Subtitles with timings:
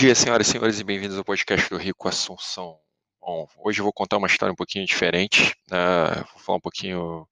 [0.00, 2.78] dia, senhoras e senhores, e bem-vindos ao podcast do Rico Assunção.
[3.20, 6.24] Bom, hoje eu vou contar uma história um pouquinho diferente, né?
[6.32, 7.28] vou falar um pouquinho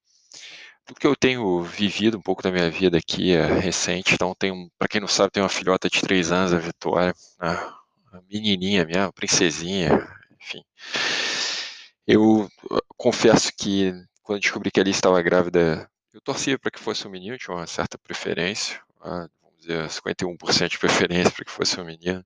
[0.87, 4.13] do que eu tenho vivido, um pouco da minha vida aqui é, recente.
[4.13, 4.37] Então,
[4.79, 7.49] para quem não sabe, tem uma filhota de três anos, a Vitória, né?
[8.13, 10.07] a menininha minha, princesinha,
[10.39, 10.63] enfim.
[12.07, 12.51] Eu
[12.99, 17.11] confesso que quando descobri que a Alice estava grávida, eu torcia para que fosse um
[17.11, 22.23] menino, tinha uma certa preferência, vamos dizer, 51% de preferência para que fosse um menino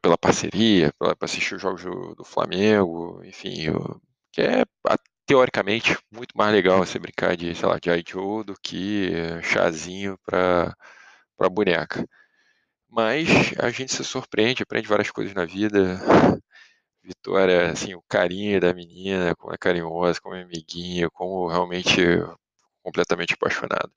[0.00, 4.00] pela parceria, para assistir os jogos do, do Flamengo, enfim, eu,
[4.32, 4.64] que é
[5.26, 10.74] teoricamente muito mais legal você brincar de, sei lá, de Joe do que chazinho para
[11.36, 12.06] para boneca.
[12.88, 15.98] Mas a gente se surpreende, aprende várias coisas na vida.
[17.02, 22.00] Vitória, assim, o carinho da menina, como é carinhosa, como é amiguinha, como realmente
[22.82, 23.90] completamente apaixonado.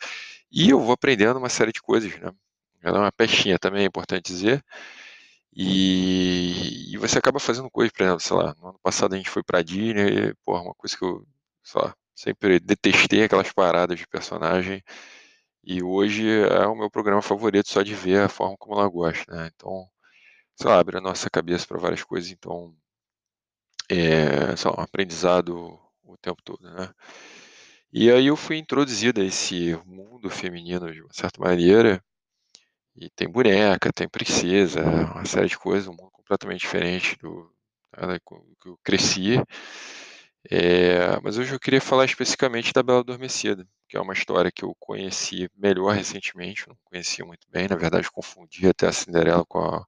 [0.51, 2.31] E eu vou aprendendo uma série de coisas, né?
[2.81, 4.63] Ela é uma peixinha também, é importante dizer.
[5.55, 9.29] E, e, você acaba fazendo coisas, por exemplo, sei lá, no ano passado a gente
[9.29, 11.25] foi pra Disney, e, porra, uma coisa que eu,
[11.75, 14.83] lá, sempre detestei aquelas paradas de personagem,
[15.63, 19.31] e hoje é o meu programa favorito só de ver a forma como ela gosta,
[19.33, 19.51] né?
[19.55, 19.89] Então,
[20.55, 22.75] sei lá, abre a nossa cabeça para várias coisas, então,
[23.89, 26.89] é, lá, um aprendizado o tempo todo, né?
[27.91, 32.03] E aí eu fui introduzido a esse mundo feminino de uma certa maneira,
[32.95, 37.51] e tem boneca, tem princesa, uma série de coisas, um mundo completamente diferente do
[37.97, 38.19] né,
[38.61, 39.35] que eu cresci.
[40.49, 44.63] É, mas hoje eu queria falar especificamente da Bela Adormecida, que é uma história que
[44.63, 49.59] eu conheci melhor recentemente, não conhecia muito bem, na verdade confundi até a Cinderela com
[49.59, 49.85] a,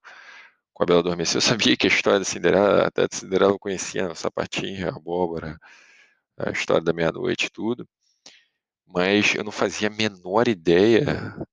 [0.73, 1.38] com a Bela Adormecida.
[1.38, 4.95] Eu sabia que a história da Cinderela, até da Cinderela eu conhecia, o sapatinho, a
[4.95, 5.59] abóbora,
[6.38, 7.88] a história da meia-noite e tudo
[8.88, 11.03] mas eu não fazia a menor ideia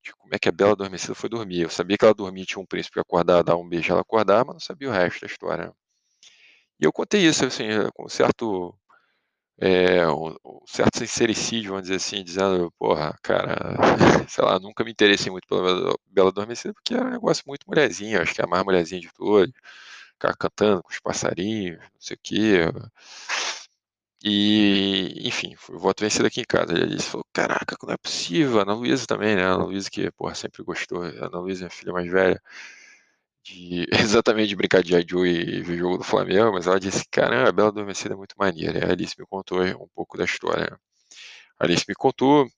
[0.02, 1.62] de como é que a Bela Adormecida foi dormir.
[1.62, 4.54] Eu sabia que ela dormia, tinha um príncipe acordar, dar um beijo, ela acordar, mas
[4.54, 5.72] não sabia o resto da história.
[6.80, 8.74] E eu contei isso, assim, com certo,
[9.58, 13.56] é, um, um certo sincericídio, vamos dizer assim, dizendo, porra, cara,
[14.28, 18.22] sei lá, nunca me interessei muito pela Bela Adormecida, porque era um negócio muito mulherzinha,
[18.22, 19.52] acho que é a mais mulherzinha de todos,
[20.12, 22.58] ficar cantando com os passarinhos, não sei o quê,
[24.26, 26.72] e, enfim, foi voto vencido aqui em casa.
[26.72, 28.58] Ele disse, falou, caraca, não é possível.
[28.58, 29.44] A Ana Luísa também, né?
[29.44, 31.02] A Ana Luísa que, porra, sempre gostou.
[31.02, 32.40] A Ana Luísa é a filha mais velha.
[33.42, 37.50] De, exatamente de brincar de Joe e ver jogo do Flamengo, mas ela disse, caramba,
[37.50, 38.78] a Bela Adormecida é muito maneira.
[38.78, 40.78] E a Alice me contou um pouco da história.
[41.58, 42.48] A Alice me contou,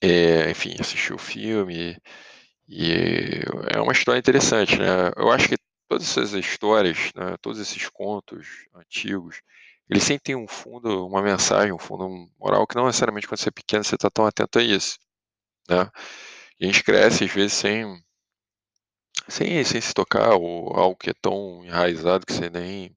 [0.00, 1.96] é, enfim, assistiu o filme,
[2.68, 3.42] e
[3.74, 5.12] é uma história interessante, né?
[5.16, 5.56] Eu acho que
[5.88, 9.42] todas essas histórias, né, todos esses contos antigos,
[9.88, 12.08] eles sempre têm um fundo, uma mensagem, um fundo
[12.38, 14.98] moral que não necessariamente quando você é pequeno você está tão atento a isso,
[15.68, 15.90] né?
[16.60, 18.02] E a gente cresce às vezes sem,
[19.28, 22.96] sem, sem se tocar ou algo que é tão enraizado que você nem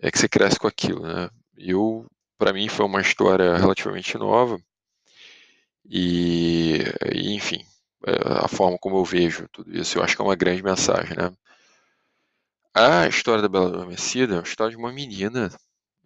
[0.00, 1.30] é que você cresce com aquilo, né?
[1.56, 2.06] Eu,
[2.38, 4.60] para mim, foi uma história relativamente nova
[5.84, 6.78] e,
[7.14, 7.64] e enfim,
[8.06, 8.12] é,
[8.44, 11.32] a forma como eu vejo tudo isso, eu acho que é uma grande mensagem, né?
[12.74, 15.50] A história da Bela Adormecida é a história de uma menina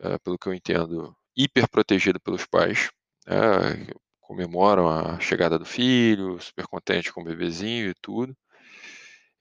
[0.01, 2.91] é, pelo que eu entendo, hiper protegida pelos pais,
[3.27, 3.87] né,
[4.21, 8.37] comemoram a chegada do filho, super contente com o bebezinho e tudo.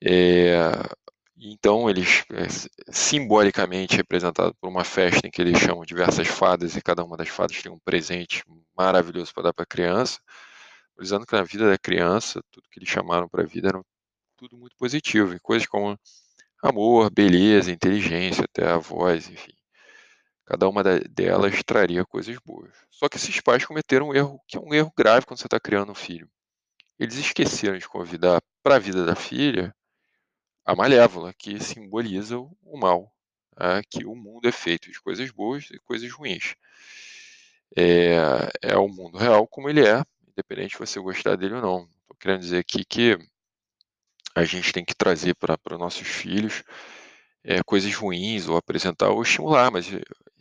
[0.03, 0.71] É,
[1.38, 2.47] então, eles, é,
[2.91, 7.29] simbolicamente representados por uma festa em que eles chamam diversas fadas e cada uma das
[7.29, 8.43] fadas tem um presente
[8.77, 10.19] maravilhoso para dar para a criança,
[10.99, 13.81] dizendo que na vida da criança, tudo que eles chamaram para a vida era
[14.37, 15.97] tudo muito positivo, e coisas como
[16.63, 19.53] amor, beleza, inteligência, até a voz, enfim.
[20.45, 22.72] Cada uma delas traria coisas boas.
[22.91, 25.59] Só que esses pais cometeram um erro, que é um erro grave quando você está
[25.59, 26.29] criando um filho.
[27.00, 29.75] Eles esqueceram de convidar para a vida da filha
[30.63, 33.11] a malévola, que simboliza o mal,
[33.57, 33.81] né?
[33.89, 36.55] que o mundo é feito de coisas boas e coisas ruins.
[37.75, 38.17] É,
[38.61, 41.90] é o mundo real como ele é, independente de você gostar dele ou não.
[42.02, 43.17] Estou querendo dizer aqui que
[44.35, 46.64] a gente tem que trazer para os nossos filhos
[47.45, 49.87] é, coisas ruins ou apresentar ou estimular, mas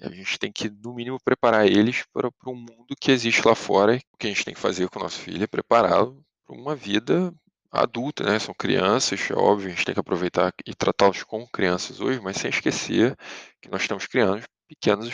[0.00, 3.54] a gente tem que, no mínimo, preparar eles para, para um mundo que existe lá
[3.54, 3.96] fora.
[4.12, 6.74] O que a gente tem que fazer com o nosso filho é prepará-lo para uma
[6.74, 7.32] vida
[7.70, 8.38] adulta, né?
[8.38, 12.36] São crianças, é óbvio, a gente tem que aproveitar e tratá-los como crianças hoje, mas
[12.38, 13.16] sem esquecer
[13.60, 15.12] que nós estamos criando pequenos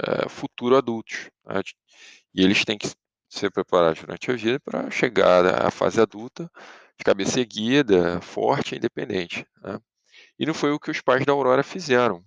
[0.00, 1.30] é, futuro adultos.
[1.44, 1.60] Né?
[2.34, 2.88] E eles têm que
[3.28, 6.50] ser preparados durante a vida para chegar à fase adulta
[6.98, 9.46] de cabeça erguida, forte e independente.
[9.62, 9.78] Né?
[10.38, 12.24] E não foi o que os pais da Aurora fizeram.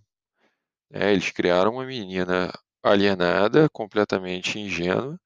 [0.92, 2.52] É, eles criaram uma menina
[2.84, 5.20] alienada, completamente ingênua,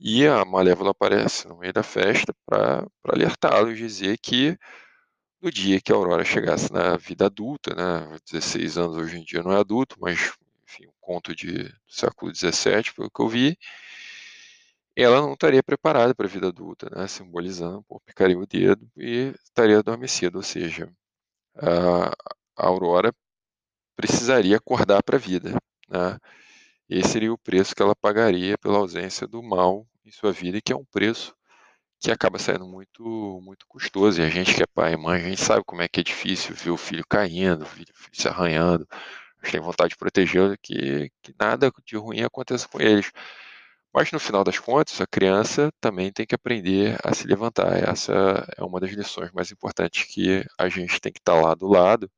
[0.00, 4.58] e a Malévola aparece no meio da festa para alertá-los, dizer que
[5.40, 8.18] no dia que a Aurora chegasse na vida adulta, né?
[8.30, 10.32] 16 anos hoje em dia não é adulto, mas
[10.66, 13.58] enfim, um conto de século XVII, pelo que eu vi,
[14.96, 17.06] ela não estaria preparada para a vida adulta, né?
[17.06, 20.90] Simbolizando, pô, picaria o dedo e estaria adormecida, ou seja,
[21.56, 22.12] a,
[22.56, 23.12] Aurora
[23.96, 25.58] precisaria acordar para a vida,
[25.88, 26.18] né?
[26.88, 30.62] Esse seria o preço que ela pagaria pela ausência do mal em sua vida, e
[30.62, 31.34] que é um preço
[32.00, 34.20] que acaba sendo muito muito custoso.
[34.20, 36.02] E a gente que é pai e mãe, a gente sabe como é que é
[36.02, 38.86] difícil ver o filho caindo, o filho, se arranhando.
[39.40, 43.10] A gente tem vontade de protegê-lo, que, que nada de ruim aconteça com eles.
[43.94, 47.76] Mas no final das contas, a criança também tem que aprender a se levantar.
[47.88, 48.12] Essa
[48.58, 52.10] é uma das lições mais importantes que a gente tem que estar lá do lado,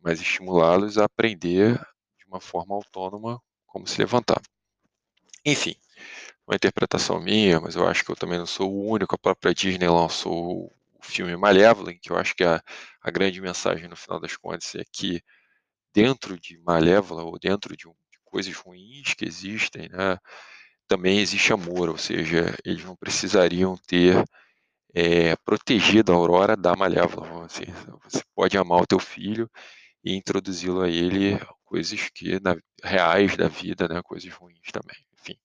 [0.00, 1.74] mas estimulá-los a aprender
[2.18, 4.40] de uma forma autônoma como se levantar.
[5.44, 5.74] Enfim,
[6.46, 9.14] uma interpretação minha, mas eu acho que eu também não sou o único.
[9.14, 12.58] A própria Disney lançou o filme Malévola, que eu acho que a,
[13.02, 15.22] a grande mensagem no final das contas é que
[15.92, 20.18] dentro de Malévola ou dentro de, de coisas ruins que existem, né,
[20.90, 24.24] também existe amor, ou seja, eles não precisariam ter
[24.92, 27.44] é, protegido a Aurora da Malévola.
[27.44, 27.66] Assim,
[28.02, 29.48] você pode amar o teu filho
[30.02, 34.96] e introduzi-lo a ele coisas que na, reais da vida, né, coisas ruins também.
[35.20, 35.38] Enfim,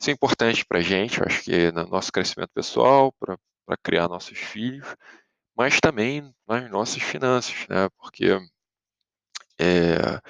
[0.00, 4.96] isso é importante para gente, acho que no nosso crescimento pessoal, para criar nossos filhos,
[5.56, 8.36] mas também nas nossas finanças, né, porque
[9.60, 10.20] é,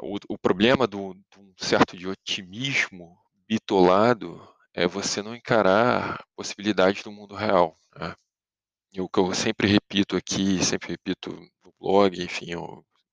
[0.00, 1.14] o, o, problema de um
[1.56, 3.16] certo de otimismo
[3.48, 7.78] bitolado é você não encarar possibilidades do mundo real.
[7.94, 8.14] Né?
[8.92, 11.30] E o que eu sempre repito aqui, sempre repito
[11.64, 12.54] no blog, enfim,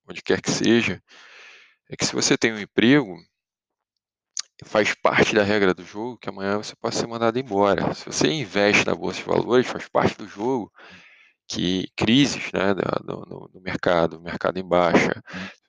[0.07, 1.01] onde quer que seja,
[1.89, 3.17] é que se você tem um emprego,
[4.65, 7.93] faz parte da regra do jogo que amanhã você pode ser mandado embora.
[7.93, 10.71] Se você investe na bolsa de valores, faz parte do jogo
[11.47, 15.21] que crises né, no, no mercado, mercado em baixa,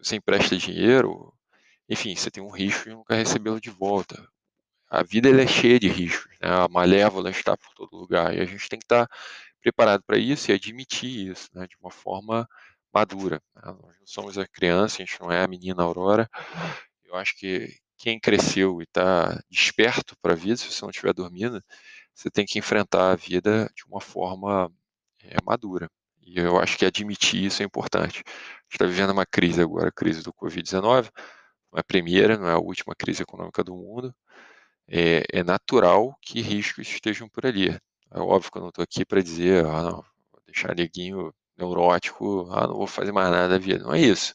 [0.05, 1.33] você empresta dinheiro,
[1.89, 4.29] enfim, você tem um risco de nunca recebê-lo de volta.
[4.89, 6.49] A vida é cheia de riscos, né?
[6.49, 9.09] a malévola está por todo lugar e a gente tem que estar
[9.61, 12.49] preparado para isso e admitir isso né, de uma forma
[12.93, 13.43] madura.
[13.57, 13.63] Né?
[13.65, 16.29] Nós não somos a criança, a gente não é a menina Aurora.
[17.05, 21.15] Eu acho que quem cresceu e está desperto para a vida, se você não estiver
[21.15, 21.63] dormindo,
[22.15, 24.71] você tem que enfrentar a vida de uma forma
[25.23, 25.91] é, madura.
[26.25, 28.23] E eu acho que admitir isso é importante.
[28.27, 28.31] A
[28.63, 31.11] gente está vivendo uma crise agora, a crise do Covid-19,
[31.73, 34.15] não é a primeira, não é a última crise econômica do mundo.
[34.89, 37.71] É, é natural que riscos estejam por ali.
[37.71, 42.49] É óbvio que eu não estou aqui para dizer, ah, não, vou deixar neguinho neurótico,
[42.53, 43.85] ah, não vou fazer mais nada da vida.
[43.85, 44.35] Não é isso.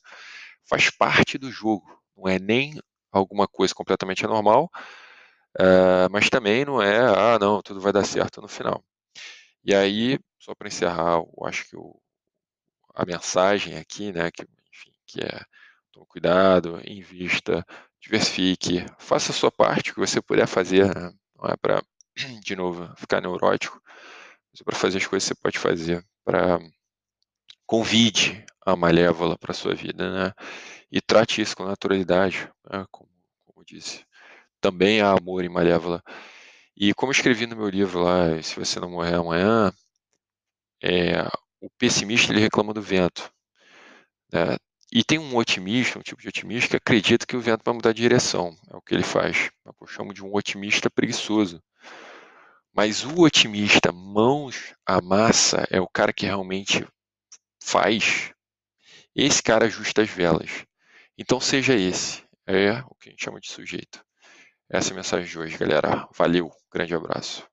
[0.69, 1.85] Faz parte do jogo.
[2.17, 2.79] Não é nem
[3.11, 4.69] alguma coisa completamente anormal,
[5.59, 8.83] uh, mas também não é, ah, não, tudo vai dar certo no final.
[9.63, 11.99] E aí, só para encerrar, eu acho que o,
[12.95, 15.41] a mensagem aqui, né, que, enfim, que é
[15.91, 17.65] tome cuidado, invista,
[18.01, 21.11] diversifique, faça a sua parte, que você puder fazer, né?
[21.35, 21.83] não é para,
[22.43, 23.81] de novo, ficar neurótico,
[24.51, 26.59] mas é para fazer as coisas que você pode fazer, para
[27.65, 30.33] convide a malévola para sua vida, né?
[30.91, 32.83] E trate isso com naturalidade, né?
[32.89, 33.09] como,
[33.45, 34.03] como disse.
[34.59, 36.03] Também há amor em malévola.
[36.81, 39.73] E como escrevi no meu livro lá, Se Você Não Morrer Amanhã,
[40.81, 41.23] é,
[41.59, 43.29] o pessimista ele reclama do vento.
[44.31, 44.55] Né?
[44.89, 47.91] E tem um otimista, um tipo de otimista que acredita que o vento vai mudar
[47.91, 48.55] de direção.
[48.71, 49.51] É o que ele faz.
[49.67, 51.61] É eu chamo de um otimista preguiçoso.
[52.73, 56.87] Mas o otimista mãos à massa é o cara que realmente
[57.61, 58.31] faz,
[59.13, 60.65] esse cara ajusta as velas.
[61.17, 62.23] Então seja esse.
[62.47, 64.01] É o que a gente chama de sujeito.
[64.71, 66.07] Essa é a mensagem de hoje, galera.
[66.15, 67.43] Valeu, grande abraço.